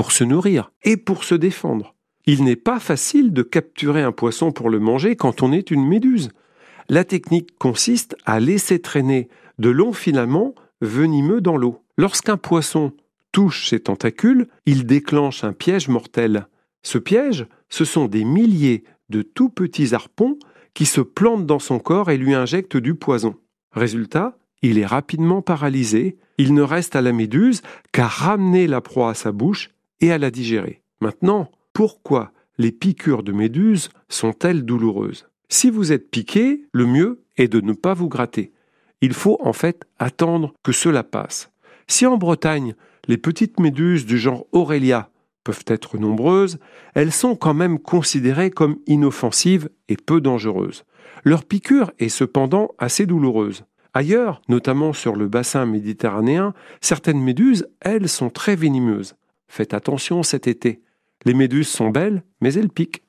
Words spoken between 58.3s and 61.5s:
très venimeuses. Faites attention cet été. Les